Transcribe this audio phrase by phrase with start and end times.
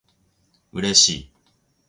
[0.71, 1.31] 嬉しい